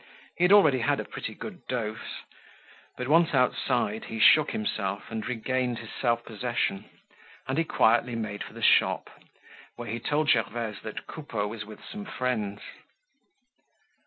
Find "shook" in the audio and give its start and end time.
4.19-4.49